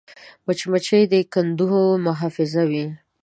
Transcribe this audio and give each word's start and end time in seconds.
مچمچۍ 0.45 1.03
د 1.11 1.13
کندو 1.33 1.71
محافظ 2.05 2.51
وي 2.69 2.85